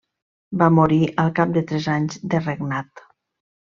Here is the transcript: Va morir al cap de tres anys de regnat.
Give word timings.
Va 0.61 0.69
morir 0.77 0.99
al 1.25 1.31
cap 1.41 1.55
de 1.59 1.65
tres 1.73 1.93
anys 2.01 2.21
de 2.35 2.45
regnat. 2.47 3.09